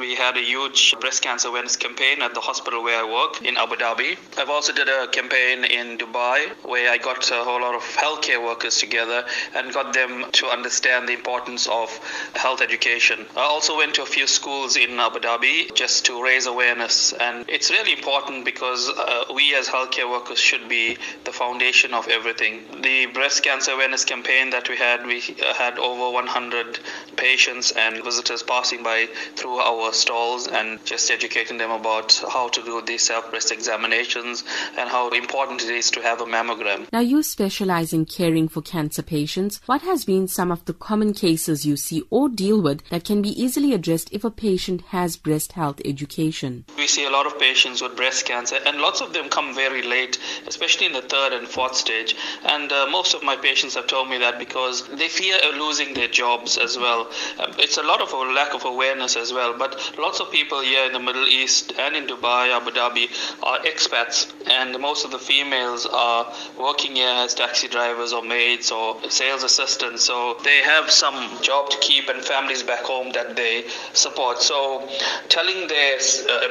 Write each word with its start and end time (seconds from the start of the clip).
We 0.00 0.14
had 0.14 0.38
a 0.38 0.40
huge 0.40 0.94
breast 0.98 1.20
cancer 1.20 1.48
awareness 1.48 1.76
campaign 1.76 2.22
at 2.22 2.32
the 2.32 2.40
hospital 2.40 2.82
where 2.82 3.04
I 3.04 3.04
work 3.04 3.42
in 3.42 3.58
Abu 3.58 3.76
Dhabi. 3.76 4.16
I've 4.38 4.48
also 4.48 4.72
did 4.72 4.88
a 4.88 5.06
campaign 5.08 5.64
in 5.64 5.98
Dubai 5.98 6.48
where 6.64 6.90
I 6.90 6.96
got 6.96 7.30
a 7.30 7.44
whole 7.44 7.60
lot 7.60 7.74
of 7.74 7.82
healthcare 7.82 8.42
workers 8.42 8.78
together 8.78 9.26
and 9.54 9.74
got 9.74 9.92
them 9.92 10.24
to 10.32 10.46
understand 10.46 11.06
the 11.06 11.12
importance 11.12 11.68
of 11.68 11.90
health 12.34 12.62
education. 12.62 13.26
I 13.36 13.42
also 13.42 13.76
went 13.76 13.94
to 13.96 14.02
a 14.02 14.06
few 14.06 14.26
schools 14.26 14.76
in 14.76 14.98
Abu 14.98 15.18
Dhabi 15.18 15.74
just 15.74 16.06
to 16.06 16.22
raise 16.22 16.46
awareness 16.46 17.12
and 17.12 17.44
it's 17.46 17.70
really 17.70 17.92
important 17.92 18.46
because 18.46 18.88
uh, 18.88 19.24
we 19.34 19.54
as 19.54 19.68
healthcare 19.68 20.10
workers 20.10 20.38
should 20.38 20.66
be 20.66 20.96
the 21.24 21.32
foundation 21.32 21.92
of 21.92 22.08
everything. 22.08 22.64
The 22.80 23.04
breast 23.06 23.42
cancer 23.42 23.72
awareness 23.72 24.06
campaign 24.06 24.48
that 24.50 24.66
we 24.70 24.76
had, 24.78 25.06
we 25.06 25.20
had 25.58 25.78
over 25.78 26.10
100 26.10 26.80
patients 27.16 27.72
and 27.72 28.02
visitors 28.02 28.42
passing 28.42 28.82
by 28.82 29.06
through 29.36 29.58
our 29.58 29.89
stalls 29.92 30.46
and 30.46 30.84
just 30.84 31.10
educating 31.10 31.58
them 31.58 31.70
about 31.70 32.22
how 32.32 32.48
to 32.48 32.62
do 32.62 32.82
these 32.82 33.02
self 33.02 33.30
breast 33.30 33.52
examinations 33.52 34.44
and 34.76 34.88
how 34.88 35.08
important 35.10 35.62
it 35.62 35.70
is 35.70 35.90
to 35.92 36.02
have 36.02 36.20
a 36.20 36.24
mammogram. 36.24 36.90
Now, 36.92 37.00
you 37.00 37.22
specialize 37.22 37.92
in 37.92 38.06
caring 38.06 38.48
for 38.48 38.62
cancer 38.62 39.02
patients. 39.02 39.60
What 39.66 39.82
has 39.82 40.04
been 40.04 40.28
some 40.28 40.50
of 40.50 40.64
the 40.64 40.74
common 40.74 41.12
cases 41.12 41.66
you 41.66 41.76
see 41.76 42.02
or 42.10 42.28
deal 42.28 42.60
with 42.60 42.88
that 42.90 43.04
can 43.04 43.22
be 43.22 43.40
easily 43.40 43.72
addressed 43.72 44.12
if 44.12 44.24
a 44.24 44.30
patient 44.30 44.82
has 44.88 45.16
breast 45.16 45.52
health 45.52 45.80
education? 45.84 46.64
See 46.90 47.04
a 47.04 47.10
lot 47.10 47.26
of 47.26 47.38
patients 47.38 47.80
with 47.80 47.94
breast 47.94 48.26
cancer, 48.26 48.58
and 48.66 48.78
lots 48.78 49.00
of 49.00 49.12
them 49.12 49.28
come 49.28 49.54
very 49.54 49.82
late, 49.82 50.18
especially 50.48 50.86
in 50.86 50.92
the 50.92 51.02
third 51.02 51.32
and 51.32 51.46
fourth 51.46 51.76
stage. 51.76 52.16
And 52.44 52.72
uh, 52.72 52.88
most 52.90 53.14
of 53.14 53.22
my 53.22 53.36
patients 53.36 53.76
have 53.76 53.86
told 53.86 54.10
me 54.10 54.18
that 54.18 54.40
because 54.40 54.88
they 54.88 55.08
fear 55.08 55.36
losing 55.56 55.94
their 55.94 56.08
jobs 56.08 56.58
as 56.58 56.76
well. 56.76 57.02
Um, 57.38 57.52
it's 57.58 57.78
a 57.78 57.84
lot 57.84 58.00
of 58.00 58.12
a 58.12 58.16
lack 58.16 58.54
of 58.54 58.64
awareness 58.64 59.16
as 59.16 59.32
well. 59.32 59.56
But 59.56 59.78
lots 59.98 60.18
of 60.18 60.32
people 60.32 60.60
here 60.62 60.84
in 60.84 60.92
the 60.92 60.98
Middle 60.98 61.28
East 61.28 61.72
and 61.78 61.94
in 61.94 62.08
Dubai, 62.08 62.50
Abu 62.50 62.72
Dhabi 62.72 63.06
are 63.44 63.60
expats, 63.60 64.32
and 64.50 64.76
most 64.80 65.04
of 65.04 65.12
the 65.12 65.18
females 65.20 65.86
are 65.86 66.26
working 66.58 66.96
here 66.96 67.14
as 67.24 67.34
taxi 67.34 67.68
drivers 67.68 68.12
or 68.12 68.22
maids 68.22 68.72
or 68.72 68.96
sales 69.08 69.44
assistants. 69.44 70.02
So 70.02 70.38
they 70.42 70.58
have 70.62 70.90
some 70.90 71.40
job 71.40 71.70
to 71.70 71.78
keep 71.78 72.08
and 72.08 72.24
families 72.24 72.64
back 72.64 72.80
home 72.80 73.12
that 73.12 73.36
they 73.36 73.64
support. 73.92 74.42
So 74.42 74.88
telling 75.28 75.68
their 75.68 75.98
uh, 76.28 76.48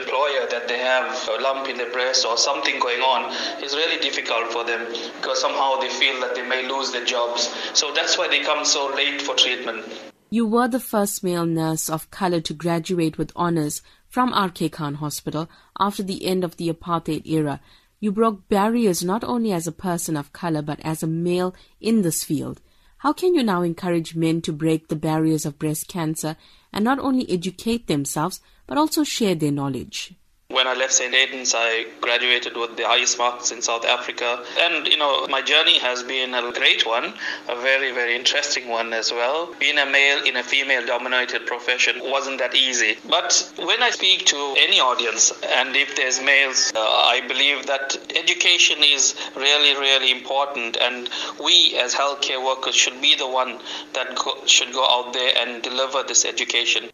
that 0.50 0.68
they 0.68 0.80
have 0.80 1.30
a 1.30 1.42
lump 1.42 1.68
in 1.68 1.78
their 1.78 1.92
breast 1.92 2.26
or 2.26 2.38
something 2.38 2.80
going 2.80 3.02
on 3.02 3.32
is 3.64 3.76
really 3.76 4.00
difficult 4.02 4.52
for 4.52 4.64
them 4.64 4.86
because 5.22 5.42
somehow 5.42 5.78
they 5.80 5.90
feel 5.90 6.20
that 6.22 6.36
they 6.36 6.48
may 6.48 6.68
lose 6.68 6.92
their 6.92 7.06
jobs. 7.06 7.54
So 7.74 7.94
that's 7.94 8.18
why 8.18 8.28
they 8.28 8.42
come 8.42 8.66
so 8.66 8.94
late 8.96 9.22
for 9.22 9.36
treatment. 9.36 9.86
You 10.30 10.46
were 10.46 10.68
the 10.68 10.80
first 10.80 11.24
male 11.24 11.46
nurse 11.46 11.90
of 11.90 12.12
color 12.12 12.40
to 12.42 12.54
graduate 12.54 13.18
with 13.18 13.32
honors 13.36 13.82
from 14.08 14.34
RK 14.34 14.72
Khan 14.72 14.96
Hospital 14.96 15.50
after 15.80 16.04
the 16.04 16.26
end 16.26 16.44
of 16.44 16.58
the 16.58 16.70
apartheid 16.70 17.26
era. 17.26 17.62
You 18.00 18.12
broke 18.12 18.48
barriers 18.48 19.04
not 19.04 19.24
only 19.24 19.52
as 19.52 19.68
a 19.68 19.72
person 19.72 20.16
of 20.16 20.34
color 20.34 20.62
but 20.62 20.80
as 20.82 21.02
a 21.02 21.08
male 21.08 21.56
in 21.82 22.02
this 22.04 22.24
field. 22.24 22.62
How 23.00 23.14
can 23.14 23.34
you 23.34 23.44
now 23.44 23.62
encourage 23.62 24.16
men 24.16 24.42
to 24.42 24.52
break 24.52 24.88
the 24.88 24.96
barriers 24.96 25.46
of 25.46 25.58
breast 25.58 25.88
cancer 25.88 26.36
and 26.74 26.84
not 26.84 27.00
only 27.00 27.30
educate 27.30 27.88
themselves 27.88 28.42
but 28.68 28.78
also 28.78 29.04
share 29.04 29.36
their 29.36 29.52
knowledge? 29.52 30.14
When 30.52 30.66
I 30.66 30.74
left 30.74 30.94
St. 30.94 31.14
Aidan's, 31.14 31.54
I 31.56 31.86
graduated 32.02 32.58
with 32.58 32.76
the 32.76 32.88
highest 32.88 33.20
marks 33.20 33.52
in 33.52 33.62
South 33.62 33.86
Africa. 33.86 34.44
And, 34.58 34.88
you 34.88 34.98
know, 34.98 35.28
my 35.28 35.44
journey 35.44 35.78
has 35.78 36.02
been 36.02 36.34
a 36.34 36.52
great 36.52 36.88
one, 36.88 37.14
a 37.48 37.56
very, 37.56 37.92
very 37.92 38.16
interesting 38.16 38.68
one 38.68 38.92
as 38.92 39.12
well. 39.12 39.54
Being 39.60 39.78
a 39.78 39.86
male 39.86 40.24
in 40.24 40.38
a 40.38 40.44
female 40.44 40.84
dominated 40.84 41.46
profession 41.46 42.02
wasn't 42.02 42.40
that 42.40 42.56
easy. 42.56 42.98
But 43.08 43.54
when 43.60 43.84
I 43.84 43.92
speak 43.92 44.26
to 44.26 44.56
any 44.58 44.80
audience, 44.80 45.32
and 45.44 45.76
if 45.76 45.96
there's 45.96 46.20
males, 46.20 46.74
uh, 46.76 46.80
I 46.80 47.22
believe 47.28 47.68
that 47.68 47.96
education 48.16 48.80
is 48.84 49.14
really, 49.36 49.80
really 49.80 50.10
important. 50.12 50.78
And 50.78 51.12
we 51.40 51.78
as 51.78 51.94
healthcare 51.94 52.44
workers 52.44 52.76
should 52.76 53.00
be 53.00 53.16
the 53.16 53.30
one 53.30 53.60
that 53.94 54.16
go, 54.16 54.44
should 54.48 54.74
go 54.74 54.84
out 54.84 55.14
there 55.14 55.32
and 55.38 55.62
deliver 55.62 56.02
this 56.02 56.26
education. 56.26 56.90